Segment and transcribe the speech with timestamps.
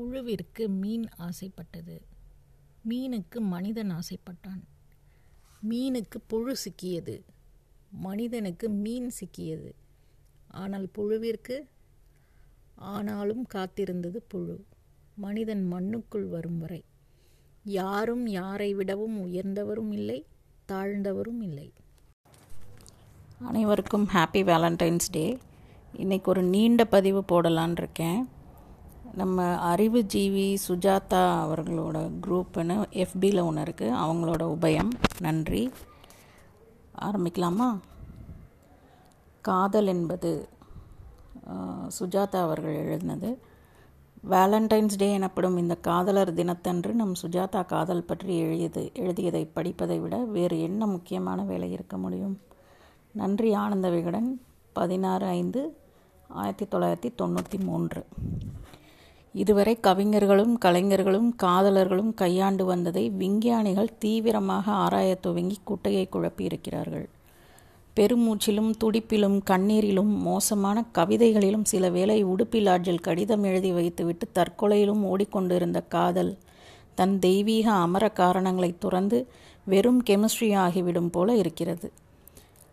[0.00, 2.02] புழுவிற்கு மீன் ஆசைப்பட்டது.
[2.88, 4.62] மீனுக்கு மனிதன் ஆசைப்பட்டான்.
[5.68, 7.20] மீனுக்கு புழு சிக்கியது.
[7.90, 9.72] மனிதனுக்கு மீன் சிக்கியது.
[10.48, 11.60] ஆனால் புழுவிற்கு?
[12.74, 14.64] ஆனாலும் காத்திருந்தது புழு.
[15.14, 16.84] மனிதன் மண்ணுக்குள் வரும் வரை.
[17.64, 20.26] யாரும் யாரை விடவும் உயர்ந்தவரும் இல்லை
[20.68, 21.72] தாழ்ந்தவரும் இல்லை.
[23.38, 25.38] அனைவருக்கும் ஹாப்பி வேலண்டைன்ஸ் டே
[25.96, 28.28] இன்றைக்கி ஒரு நீண்ட பதிவு போடலான் இருக்கேன்.
[29.14, 29.42] நம்ம
[29.74, 34.90] அறிவுஜீவி சுஜாதா அவர்களோட குரூப்புன்னு எஃபியில் ஒன்று இருக்குது அவங்களோட உபயம்.
[35.20, 35.70] நன்றி.
[37.00, 37.78] ஆரம்பிக்கலாமா?
[39.40, 40.48] காதல் என்பது
[41.98, 43.36] சுஜாதா அவர்கள் எழுதினது.
[44.30, 50.60] வேலண்டைன்ஸ் டே எனப்படும் இந்த காதலர் தினத்தன்று நம் சுஜாதா காதல் பற்றி எழுதியது எழுதியதை படிப்பதை விட வேறு
[50.62, 52.40] என்ன முக்கியமான வேலை இருக்க முடியும்?
[53.12, 54.40] நன்றி ஆனந்த விகடன்.
[54.72, 55.76] பதினாறு ஐந்து
[56.28, 58.04] ஆயிரத்தி தொள்ளாயிரத்தி தொண்ணூற்றி மூன்று.
[59.32, 67.06] இதுவரை கவிஞர்களும் கலைஞர்களும் காதலர்களும் கையாண்டு வந்ததை விஞ்ஞானிகள் தீவிரமாக ஆராய துவங்கி குட்டையை குழப்பியிருக்கிறார்கள்
[67.96, 76.38] பெருமூச்சிலும் துடிப்பிலும் கண்ணீரிலும் மோசமான கவிதைகளிலும் சில வேளை உடுப்பில் ஆற்றில் கடிதம் எழுதி வைத்துவிட்டு தற்கொலையிலும் ஓடிக்கொண்டிருந்த காதல்
[76.94, 79.28] தன் தெய்வீக அமர காரணங்களை துறந்து
[79.64, 81.92] வெறும் கெமிஸ்ட்ரி ஆகிவிடும் போல இருக்கிறது.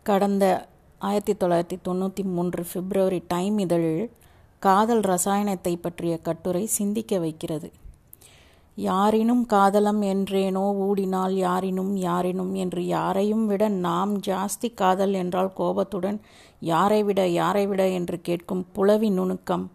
[0.03, 0.67] கடந்த
[0.97, 4.11] ஆயிரத்தி தொள்ளாயிரத்தி தொண்ணூற்றி மூன்று பிப்ரவரி டைம் இதழில்
[4.61, 7.67] காதல் ரசாயனத்தை பற்றிய கட்டுரை சிந்திக்க வைக்கிறது.
[8.77, 16.19] யாரினும் காதலம் என்றேனோ ஊடினால் யாரினும் யாரினும் என்று யாரையும் விட நாம் ஜாஸ்தி காதல் என்றால் கோபத்துடன்
[16.61, 19.65] யாரை விட யாரை விட என்று கேட்கும் புலவி நுணுக்கம்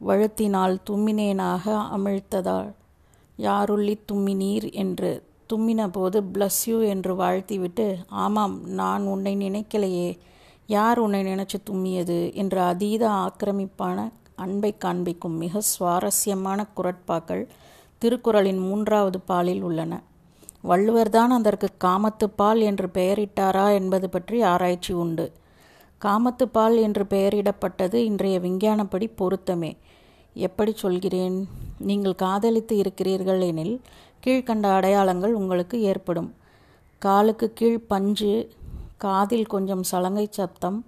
[0.00, 1.64] வழுத்தினால் தும்மினேனாக
[1.96, 2.70] அமிழ்த்ததால்.
[3.38, 5.10] யாருள்ளி தும்மினீர் என்று
[5.50, 7.86] தும்மின போது பிளஸ் யூ என்று வாழ்த்திவிட்டு
[8.24, 10.08] ஆமாம் நான் உன்னை நினைக்கலையே
[10.68, 12.34] யார் உன்னை நினைச்சு தும்மியது?
[12.34, 17.46] என்ற அதீத ஆக்கிரமிப்பான அன்பை காண்பிக்கும் மிக சுவாரஸ்யமான குரட்பாக்கள்
[17.98, 20.02] திருக்குறளின் மூன்றாவது பாலில் உள்ளன.
[20.64, 25.32] வள்ளுவர்தான் அதற்கு காமத்து பால் என்று பெயரிட்டாரா என்பது பற்றி ஆராய்ச்சி உண்டு.
[26.00, 29.76] காமத்து பால் என்று பெயரிடப்பட்டது இன்றைய விஞ்ஞானப்படி பொருத்தமே.
[30.34, 31.48] எப்படி சொல்கிறேன்?
[31.78, 33.80] நீங்கள் காதலித்து இருக்கிறீர்கள் எனில்
[34.26, 36.34] கீழ்கண்ட அடையாளங்கள் உங்களுக்கு ஏற்படும்.
[36.98, 38.50] காலுக்கு கீழ் பஞ்சு
[38.98, 40.86] காதில் கொஞ்சம் சலங்கை சப்தம்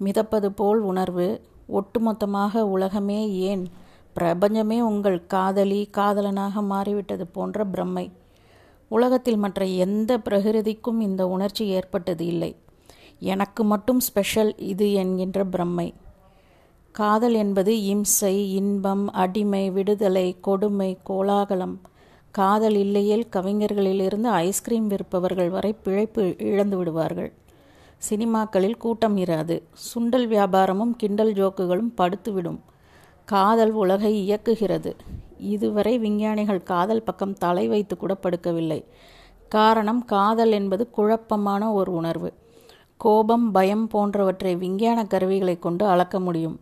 [0.00, 1.40] மிதப்பது போல் உணர்வு
[1.72, 3.66] ஒட்டுமொத்தமாக உலகமே ஏன்
[4.12, 8.10] பிரபஞ்சமே உங்கள் காதலி காதலனாக மாறிவிட்டது போன்ற பிரம்மை.
[8.88, 12.56] உலகத்தில் மற்ற எந்த பிரகிருதிக்கும் இந்த உணர்ச்சி ஏற்பட்டது இல்லை.
[13.18, 15.94] எனக்கு மட்டும் ஸ்பெஷல் இது என்கின்ற பிரம்மை.
[16.90, 21.80] காதல் என்பது இம்சை இன்பம் அடிமை விடுதலை கொடுமை கோலாகலம்.
[22.34, 27.30] காதல் இல்லையேல் கவிஞர்களிலிருந்து ஐஸ்கிரீம் விற்பவர்கள் வரை பிழைப்பு இழந்து விடுவார்கள்.
[28.08, 29.56] சினிமாக்களில் கூட்டம் இராது.
[29.88, 32.60] சுண்டல் வியாபாரமும் கிண்டல் ஜோக்குகளும் படுத்துவிடும்
[33.28, 34.92] காதல் உலகை இயக்குகிறது.
[35.54, 38.80] இதுவரை விஞ்ஞானிகள் காதல் பக்கம் தலை வைத்து கூட படுக்கவில்லை.
[39.48, 42.30] காரணம் காதல் என்பது குழப்பமான ஒரு உணர்வு.
[43.00, 46.56] கோபம் பயம் போன்றவற்றை விஞ்ஞான கருவிகளை கொண்டு அளக்க முடியும்.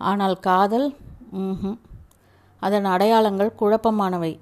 [0.00, 0.88] ஆனால் காதல்
[2.62, 4.32] அதன் அடையாளங்கள் குழப்பமானவை.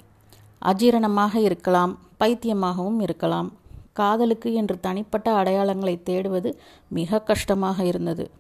[0.65, 3.53] அஜீரணமாக இருக்கலாம் பைத்தியமாகவும் இருக்கலாம்.
[3.93, 6.51] காதலுக்கு என்று தனிப்பட்ட அடையாளங்களை தேடுவது
[6.89, 8.31] மிக கஷ்டமாக இருந்தது.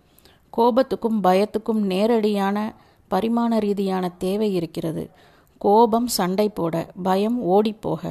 [0.57, 2.75] கோபத்துக்கும் பயத்துக்கும் நேரடியான
[3.09, 5.11] பரிமாண ரீதியான தேவை இருக்கிறது.
[5.59, 8.03] கோபம் சண்டை போட பயம் ஓடிப்போக.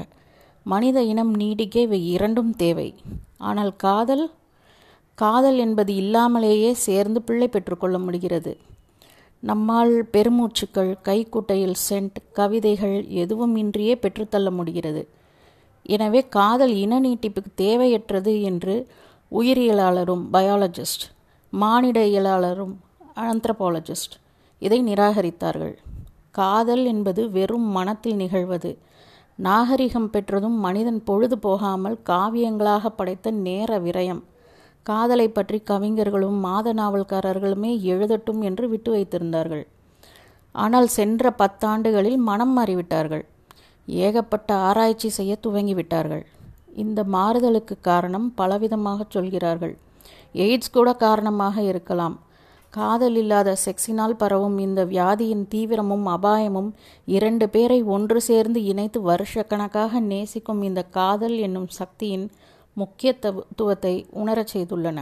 [0.64, 2.96] மனித இனம் நீடிக்க இவை இரண்டும் தேவை.
[3.38, 4.31] ஆனால் காதல்
[5.16, 8.58] காதல் என்பது இல்லாமலேயே சேர்ந்து பிள்ளை பெற்றுக்கொள்ள முடிகிறது.
[9.44, 15.08] நம்மால் பெருமூச்சுக்கள் கைக்குட்டையில் சென்ட் கவிதைகள் எதுவும் இன்றியே பெற்றுத்தள்ள முடிகிறது.
[15.84, 18.76] எனவே காதல் இன நீட்டிப்புக்கு தேவையற்றது என்று
[19.32, 21.06] உயிரியலாளரும் பயாலஜிஸ்ட்
[21.54, 22.74] மானிட இயலாளரும்
[23.16, 24.16] ஆந்த்ரபாலஜிஸ்ட்
[24.60, 25.76] இதை நிராகரித்தார்கள்.
[26.32, 28.72] காதல் என்பது வெறும் மனத்தில் நிகழ்வது.
[29.36, 34.22] நாகரிகம் பெற்றதும் மனிதன் பொழுது போகாமல் காவியங்களாக படைத்த நேர விரயம்.
[34.85, 39.66] காதலை பற்றி கவிஞர்களும் மாத நாவல்காரர்களுமே எழுதட்டும் என்று விட்டு வைத்திருந்தார்கள்.
[40.56, 43.23] ஆனால் சென்ற பத்தாண்டுகளில் மனம் மாறிவிட்டார்கள்.
[43.87, 46.23] ஏகப்பட்ட ஆராய்ச்சி செய்ய துவங்கிவிட்டார்கள்.
[46.76, 49.76] இந்த மாறுதலுக்கு காரணம் பலவிதமாக சொல்கிறார்கள்.
[50.46, 52.17] எய்ட்ஸ் கூட காரணமாக இருக்கலாம்.
[52.73, 56.70] காதல் இல்லாத செக்ஸினால் பரவும் இந்த வியாதியின் தீவிரமும் அபாயமும்
[57.08, 62.28] இரண்டு பேரை ஒன்று சேர்ந்து இணைத்து வருஷக்கணக்காக நேசிக்கும் இந்த காதல் என்னும் சக்தியின்
[62.74, 65.00] முக்கியத்துவத்தை உணரச் செய்துள்ளன.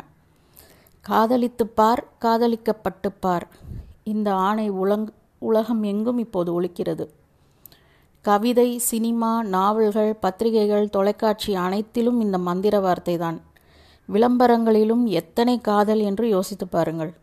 [1.02, 3.48] காதலித்து பார் காதலிக்கப்பட்டு பார்.
[4.04, 5.08] இந்த ஆணை உலங்
[5.40, 7.06] உலகம் எங்கும் இப்போது ஒழிக்கிறது
[8.22, 13.38] கவிதை சினிமா நாவல்கள் பத்திரிகைகள் தொலைக்காட்சி அனைத்திலும் இந்த மந்திர வார்த்தை தான்
[14.10, 17.14] விளம்பரங்களிலும் எத்தனை காதல் என்று யோசித்து பாருங்கள்.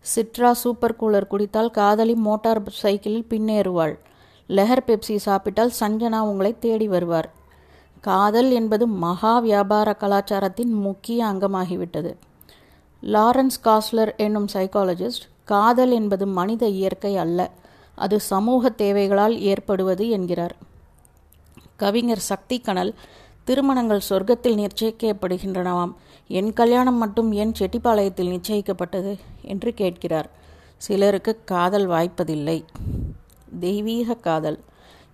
[0.00, 3.94] சிட்ரா சூப்பர் கூலர் குடித்தால் காதலி மோட்டார் சைக்கிளில் பின்னேறுவாள்.
[4.48, 7.28] லெஹர் பெப்சி சாப்பிட்டால் சஞ்சனா உங்களை தேடி வருவார்.
[8.00, 12.12] காதல் என்பது மகா வியாபார கலாச்சாரத்தின் முக்கிய அங்கமாகிவிட்டது.
[13.02, 17.50] லாரன்ஸ் காஸ்லர் என்னும் சைக்காலஜிஸ்ட் காதல் என்பது மனித இயற்கை அல்ல
[17.94, 20.56] அது சமூக தேவைகளால் ஏற்படுவது என்கிறார்.
[21.76, 22.94] கவிஞர் சக்தி கனல்
[23.44, 25.92] திருமணங்கள் சொர்க்கத்தில் நிச்சயிக்கப்படுகின்றனவாம்
[26.28, 30.28] என் கல்யாணம் மட்டும் ஏன் செட்டிப்பாளையத்தில் நிச்சயிக்கப்பட்டது என்று கேட்கிறார்.
[30.76, 32.64] சிலருக்கு காதல் வாய்ப்பதில்லை.
[33.60, 34.58] தெய்வீக காதல்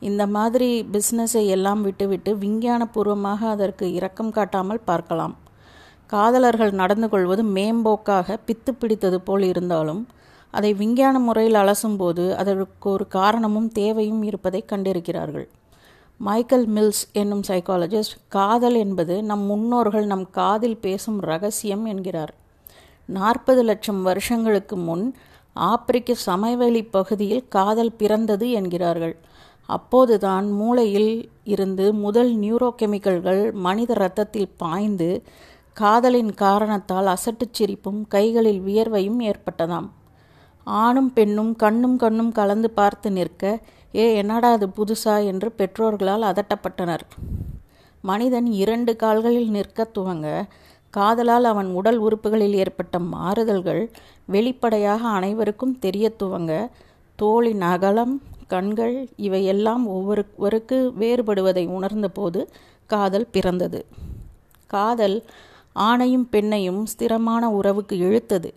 [0.03, 5.35] இந்த மாதிரி பிஸ்னஸை எல்லாம் விட்டுவிட்டு விஞ்ஞானபூர்வமாக அதற்கு இரக்கம் காட்டாமல் பார்க்கலாம்.
[6.07, 10.03] காதலர்கள் நடந்து கொள்வது மேம்போக்காக பித்து பிடித்தது போல் இருந்தாலும்
[10.51, 15.47] அதை விஞ்ஞான முறையில் அலசும்போது அதற்கு ஒரு காரணமும் தேவையும் இருப்பதை கண்டிருக்கிறார்கள்.
[16.21, 22.33] மைக்கேல் மில்ஸ் என்னும் சைக்காலஜிஸ்ட் காதல் என்பது நம் முன்னோர்கள் நம் காதில் பேசும் ரகசியம் என்கிறார்.
[23.09, 25.15] நாற்பது லட்சம் வருஷங்களுக்கு முன்
[25.57, 29.17] ஆப்பிரிக்க சமவெளி பகுதியில் காதல் பிறந்தது என்கிறார்கள்.
[29.67, 31.13] அப்போதுதான் மூளையில்
[31.45, 35.23] இருந்து முதல் நியூரோகெமிக்கல்கள் மனித இரத்தத்தில் பாய்ந்து
[35.77, 39.89] காதலின் காரணத்தால் அசட்டுச் சிரிப்பும் கைகளில் வியர்வையும் ஏற்பட்டதாம்.
[40.67, 43.61] ஆணும் பெண்ணும் கண்ணும் கண்ணும் கலந்து பார்த்து நிற்க
[43.95, 47.05] ஏ என்னடா அது புதுசா என்று பெற்றோர்களால் அதட்டப்பட்டனர்.
[48.05, 50.27] மனிதன் இரண்டு கால்களில் நிற்க துவங்க
[50.95, 53.83] காதலால் அவன் உடல் உறுப்புகளில் ஏற்பட்ட மாறுதல்கள்
[54.27, 56.53] வெளிப்படையாக அனைவருக்கும் தெரிய துவங்க
[57.19, 58.15] தோளின் அகலம்
[58.47, 62.49] கண்கள் இவையெல்லாம் ஒவ்வொருவருக்கு வேறுபடுவதை உணர்ந்தபோது
[62.87, 63.85] காதல் பிறந்தது.
[64.67, 65.25] காதல்
[65.77, 68.51] ஆணையும் பெண்ணையும் ஸ்திரமான உறவுக்கு இழுத்தது.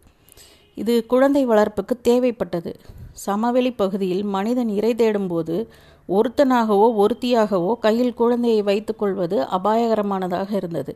[0.75, 2.73] இது குழந்தை வளர்ப்புக்கு தேவைப்பட்டது.
[3.11, 5.67] சமவெளி பகுதியில் மனிதன் இறை தேடும்போது
[6.09, 10.95] ஒருத்தனாகவோ ஒருத்தியாகவோ கையில் குழந்தையை வைத்துக்கொள்வது அபாயகரமானதாக இருந்தது.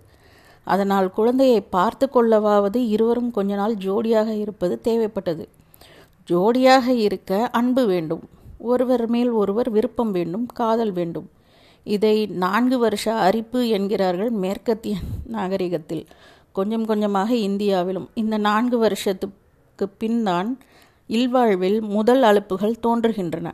[0.68, 5.46] அதனால் குழந்தையை பார்த்து கொள்ளவாவது இருவரும் கொஞ்ச நாள் ஜோடியாக இருப்பது தேவைப்பட்டது.
[6.30, 8.24] ஜோடியாக இருக்க அன்பு வேண்டும்.
[8.64, 11.28] ஒருவர் மேல் ஒருவர் விருப்பம் வேண்டும் காதல் வேண்டும்.
[11.84, 14.96] இதை நான்கு வருஷ அரிப்பு என்கிறார்கள் மேற்கத்திய
[15.28, 16.06] நாகரிகத்தில்.
[16.52, 18.08] கொஞ்சம் கொஞ்சமாக இந்தியாவிலும்.
[18.14, 20.50] இந்த நான்கு வருஷத்துக்கு பின்தான்
[21.08, 23.52] இல்வாழ்வில் முதல் அழுப்புகள் தோன்றுகின்றன.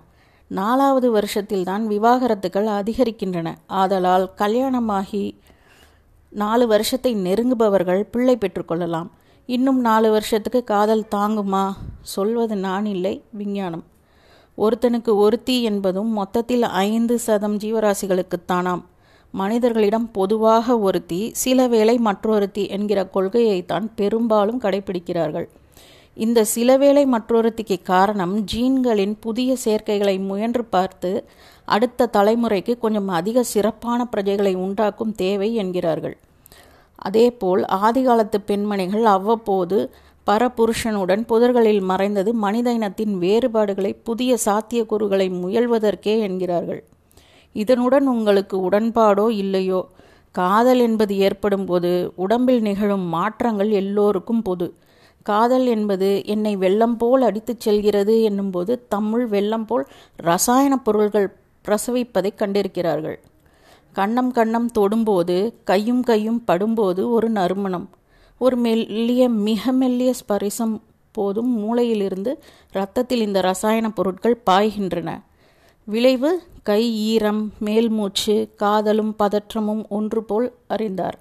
[0.47, 3.47] நாலாவது வருஷத்தில்தான் விவாகரத்துக்கள் அதிகரிக்கின்றன.
[3.67, 5.23] ஆதலால் கல்யாணமாகி
[6.29, 9.09] நாலு வருஷத்தை நெருங்குபவர்கள் பிள்ளை பெற்றுக்கொள்ளலாம்
[9.45, 11.65] இன்னும் நாலு வருஷத்துக்கு காதல் தாங்குமா?
[12.01, 13.83] சொல்வது நான் இல்லை விஞ்ஞானம்.
[14.59, 18.83] ஒருத்தனுக்கு ஒருத்தி என்பதும் மொத்தத்தில் ஐந்து சதம் ஜீவராசிகளுக்குத்தானாம்
[19.31, 25.47] மனிதர்களிடம் பொதுவாக ஒருத்தி சில வேளை மற்றொருத்தி என்கிற கொள்கையைத்தான் பெரும்பாலும் கடைபிடிக்கிறார்கள்
[26.17, 31.11] இந்த சில வேளை மற்றொருத்திக்கு காரணம் ஜீன்களின் புதிய சேர்க்கைகளை முயன்று பார்த்து
[31.65, 36.17] அடுத்த தலைமுறைக்கு கொஞ்சம் அதிக சிறப்பான பிரஜைகளை உண்டாக்கும் தேவை என்கிறார்கள்.
[36.95, 39.77] அதேபோல் ஆதிகாலத்து பெண்மணிகள் அவ்வப்போது
[40.29, 46.83] பரபுருஷனுடன் புதர்களில் மறைந்தது மனித இனத்தின் வேறுபாடுகளை புதிய சாத்தியக்கூறுகளை முயல்வதற்கே என்கிறார்கள்.
[47.53, 49.87] இதனுடன் உங்களுக்கு உடன்பாடோ இல்லையோ?
[50.31, 54.73] காதல் என்பது ஏற்படும் போது உடம்பில் நிகழும் மாற்றங்கள் எல்லோருக்கும் பொது.
[55.23, 61.35] காதல் என்பது என்னை வெள்ளம் போல் அடித்துச் செல்கிறது என்னும்போது தம்முள் வெள்ளம் போல் ரசாயன பொருள்கள்
[61.65, 63.19] பிரசவிப்பதை கண்டிருக்கிறார்கள்.
[63.95, 67.89] கண்ணம் கண்ணம் தொடும்போது கையும் கையும் படும்போது ஒரு நறுமணம்.
[68.39, 70.79] ஒரு மெல்லிய மிக மெல்லிய ஸ்பரிசம்
[71.11, 72.33] போதும் மூளையிலிருந்து
[72.73, 75.23] இரத்தத்தில் இந்த ரசாயன பொருட்கள் பாய்கின்றன.
[75.83, 81.19] விளைவு கை ஈரம் மேல்மூச்சு காதலும் பதற்றமும் ஒன்று போல் அறிந்தார்.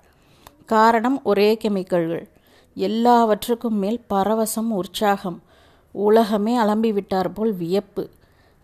[0.66, 2.28] காரணம் ஒரே கெமிக்கல்கள்.
[2.75, 5.42] எல்லாவற்றுக்கும் மேல் பரவசம் உற்சாகம்.
[5.90, 8.11] உலகமே அலம்பிவிட்டார் போல் வியப்பு.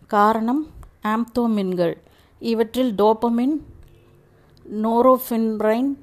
[0.07, 0.67] காரணம்
[1.03, 1.95] ஆம்தோமின்கள்.
[2.39, 3.61] இவற்றில் டோப்பமின்
[4.81, 5.95] நோரோஃபின்ரைன்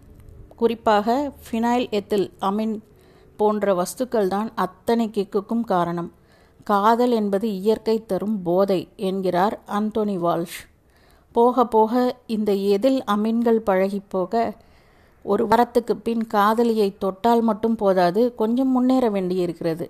[0.62, 1.14] குறிப்பாக
[1.44, 2.74] ஃபினைல் எத்தில் அமின்
[3.40, 6.10] போன்ற வஸ்துக்கள் தான் அத்தனை கிக்குக்கும் காரணம்.
[6.70, 10.58] காதல் என்பது இயற்கை தரும் போதை என்கிறார் அந்தோனி வால்ஷ்.
[11.34, 11.92] போக போக
[12.36, 14.42] இந்த எதில் அமீன்கள் பழகி போக
[15.24, 19.86] ஒரு வாரத்துக்கு பின் காதலியை தொட்டால் மட்டும் போதாது கொஞ்சம் முன்னேற வேண்டியிருக்கிறது.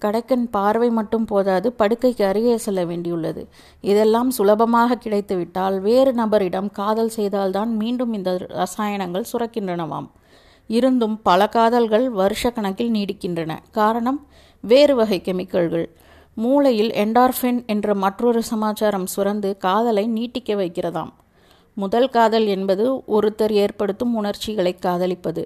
[0.00, 3.46] கடைக்கன் பார்வை மட்டும் போதாது படுக்கைக்கு அருகே செல்ல வேண்டியுள்ளது.
[3.80, 10.08] இதெல்லாம் சுலபமாக கிடைத்துவிட்டால் வேறு நபரிடம் காதல் செய்தால்தான் மீண்டும் இந்த ரசாயனங்கள் சுரக்கின்றனவாம்.
[10.66, 13.58] இருந்தும் பல காதல்கள் வருஷ கணக்கில் நீடிக்கின்றன.
[13.70, 14.26] காரணம்
[14.60, 15.86] வேறு வகை கெமிக்கல்கள்.
[16.34, 21.12] மூளையில் என்டார்ஃபின் என்ற மற்றொரு சமாச்சாரம் சுரந்து காதலை நீட்டிக்க வைக்கிறதாம்.
[21.74, 25.44] முதல் காதல் என்பது ஒருத்தர் ஏற்படுத்தும் உணர்ச்சிகளை காதலிப்பது.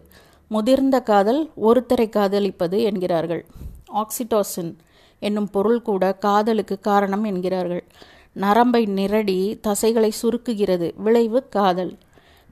[0.49, 3.47] முதிர்ந்த காதல் ஒருத்தரை காதலிப்பது என்கிறார்கள்.
[3.95, 4.75] ஆக்சிடோசின்
[5.19, 7.85] என்னும் பொருள் கூட காதலுக்கு காரணம் என்கிறார்கள்.
[8.33, 10.93] நரம்பை நிரடி தசைகளை சுருக்குகிறது.
[10.97, 11.99] விளைவு காதல்.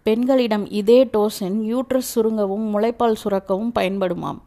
[0.02, 4.38] பெண்களிடம் இதே டோசின் யூட்ரஸ் சுருங்கவும் முளைப்பால் சுரக்கவும் பயன்படுமாம்.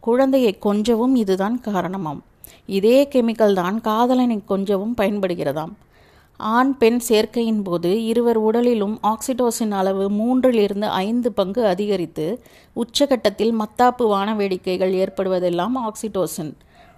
[0.00, 2.20] குழந்தையை கொஞ்சவும் இதுதான் காரணமாம்.
[2.66, 5.72] இதே கெமிக்கல் தான் காதலனை கொஞ்சவும் பயன்படுகிறதாம்.
[6.42, 12.42] ஆண் பெண் சேர்க்கையின் போது இருவர் உடலிலும் ஆக்சிடோசின் அளவு மூன்றிலிருந்து ஐந்து பங்கு அதிகரித்து
[12.76, 16.54] உச்சகட்டத்தில் மத்தாப்பு வான வேடிக்கைகள் ஏற்படுவதெல்லாம் ஆக்சிடோசின்.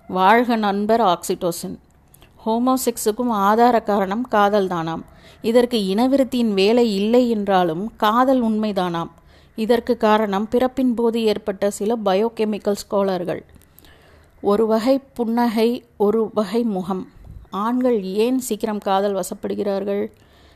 [0.09, 1.77] வாழ்க நண்பர் ஆக்சிடோசின்.
[2.47, 5.03] ஹோமோசெக்ஸுக்கும் ஆதார காரணம் காதல் தானாம்.
[5.43, 9.11] இதற்கு இனவிருத்தியின் வேலை இல்லை என்றாலும் காதல் உண்மைதானாம்
[9.57, 13.43] இதற்கு காரணம் பிறப்பின் போது ஏற்பட்ட சில பயோகெமிக்கல்ஸ் ஸ்காலர்கள்.
[14.41, 17.09] ஒரு வகை புன்னகை ஒரு வகை முகம்.
[17.63, 20.05] ஆண்கள் ஏன் சீக்கிரம் காதல் வசப்படுகிறார்கள்?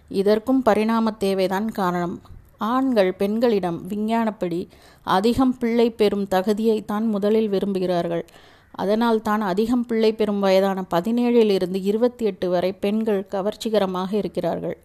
[0.09, 2.21] இதற்கும் பரிணாம தேவைதான் காரணம்.
[2.59, 4.61] ஆண்கள் பெண்களிடம் விஞ்ஞானப்படி
[5.03, 8.25] அதிகம் பிள்ளை பெறும் தகுதியைத்தான் முதலில் விரும்புகிறார்கள்.
[8.71, 14.77] அதனால் தான் அதிகம் பிள்ளை பெறும் வயதான பதினேழிலிருந்து இருபத்தி எட்டு வரை பெண்கள் கவர்ச்சிகரமாக இருக்கிறார்கள்.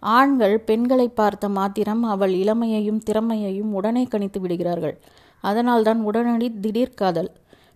[0.00, 4.96] ஆண்கள் பெண்களை பார்த்த மாத்திரம் அவள் இளமையையும் திறமையையும் உடனே கணித்து விடுகிறார்கள்.
[5.40, 7.30] அதனால்தான் உடனடி திடீர் காதல்.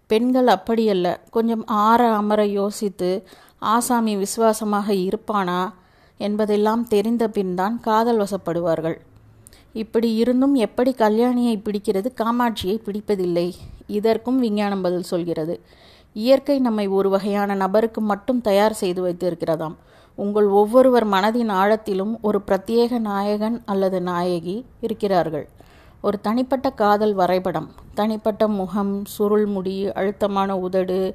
[0.06, 1.16] பெண்கள் அப்படியல்ல.
[1.30, 3.10] கொஞ்சம் ஆற அமர யோசித்து
[3.62, 5.72] ஆசாமி விசுவாசமாக இருப்பானா
[6.18, 8.96] என்பதெல்லாம் தெரிந்த பின் தான் காதல் வசப்படுவார்கள்.
[9.72, 13.54] இப்படி இருந்தும் எப்படி கல்யாணியை பிடிக்கிறது காமாட்சியை பிடிப்பதில்லை?
[13.86, 15.60] இதற்கும் விஞ்ஞானம் பதில் சொல்கிறது.
[16.12, 19.74] இயற்கை நம்மை ஒரு வகையான நபருக்கு மட்டும் தயார் செய்து வைத்திருக்கிறதாம்.
[20.16, 25.48] உங்கள் ஒவ்வொருவர் மனதின் ஆழத்திலும் ஒரு பிரத்யேக நாயகன் அல்லது நாயகி இருக்கிறார்கள்.
[26.00, 31.14] ஒரு தனிப்பட்ட காதல் வரைபடம் தனிப்பட்ட முகம் சுருள் முடி அழுத்தமான உதடு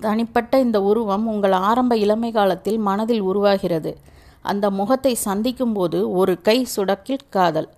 [0.00, 3.98] தனிப்பட்ட இந்த உருவம் உங்கள் ஆரம்ப இளமை காலத்தில் மனதில் உருவாகிறது.
[4.40, 7.68] அந்த முகத்தை சந்திக்கும்போது ஒரு கை சுடக்கில் காதல்.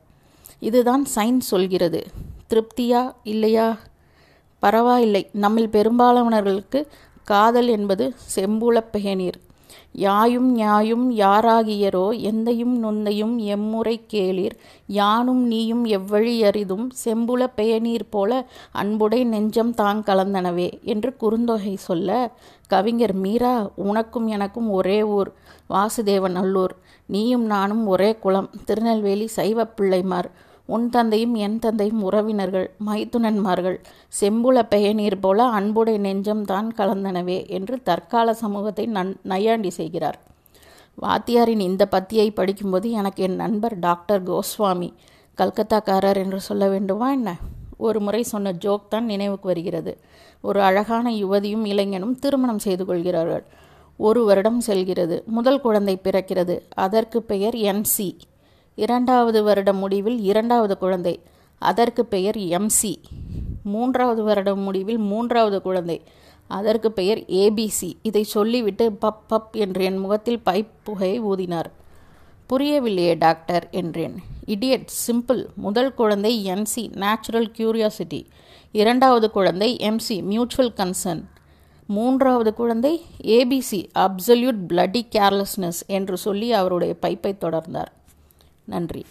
[0.59, 2.07] இதுதான் சைன் சொல்கிறது.
[2.51, 3.77] திருப்தியா இல்லையா?
[4.59, 5.29] பரவாயில்லை.
[5.33, 6.87] நம்மில் பெரும்பாலானவர்களுக்கு
[7.25, 9.41] காதல் என்பது செம்புள பெயநீர்
[9.97, 14.57] யாயும் ஞாயும் யாராகியரோ எந்தையும் நொந்தையும் எம்முறை கேளிர்.
[14.87, 22.33] யானும் நீயும் எவ்வழி அரிதும் செம்புல பெயநீர் போல அன்புடை நெஞ்சம் தாங் கலந்தனவே என்று குறுந்தொகை சொல்ல
[22.67, 25.33] கவிஞர் மீரா உனக்கும் எனக்கும் ஒரே ஊர்.
[25.71, 26.75] வாசுதேவ நல்லூர்.
[27.07, 28.51] நீயும் நானும் ஒரே குளம்.
[28.65, 30.31] திருநெல்வேலி சைவ பிள்ளைமார்.
[30.67, 33.77] உன் தந்தையும் என் தந்தையும் உறவினர்கள் மைத்துனன்மார்கள்
[34.21, 40.19] செம்புல பெயநீர் போல அன்புடை நெஞ்சம்தான் கலந்தனவே என்று தற்கால சமூகத்தை நன் நையாண்டி செய்கிறார்.
[41.03, 44.93] வாத்தியாரின் இந்த பத்தியை படிக்கும்போது எனக்கு என் நண்பர் டாக்டர் கோஸ்வாமி
[45.39, 47.37] கல்கத்தாக்காரர் என்று சொல்ல வேண்டுமா என்ன?
[47.77, 49.99] ஒரு முறை சொன்ன ஜோக் தான் நினைவுக்கு வருகிறது.
[50.41, 53.45] ஒரு அழகான யுவதியும் இளைஞனும் திருமணம் செய்து கொள்கிறார்கள்.
[53.97, 55.23] ஒரு வருடம் செல்கிறது.
[55.27, 56.61] முதல் குழந்தை பிறக்கிறது.
[56.75, 58.17] அதற்கு பெயர் என்சி
[58.75, 61.21] இரண்டாவது வருட முடிவில் இரண்டாவது குழந்தை.
[61.59, 62.97] அதற்கு பெயர் எம்சி
[63.63, 66.03] மூன்றாவது வருடம் முடிவில் மூன்றாவது குழந்தை.
[66.47, 71.71] அதற்கு பெயர் ஏபிசி இதை சொல்லிவிட்டு பப் பப் என்று என் முகத்தில் பைப் புகையை ஊதினார்.
[72.51, 74.15] புரியவில்லையே டாக்டர் என்றேன்.
[74.47, 75.47] Idiot simple.
[75.55, 78.25] முதல் குழந்தை என்சி நேச்சுரல் கியூரியாசிட்டி
[78.73, 81.25] இரண்டாவது குழந்தை எம்சி மியூச்சுவல் கன்சர்ன்
[81.87, 87.93] மூன்றாவது குழந்தை ஏபிசி அப்சல்யூட் பிளட்டி கேர்லெஸ்னஸ் என்று சொல்லி அவருடைய பைப்பை தொடர்ந்தார்.
[88.69, 89.05] நன்றி.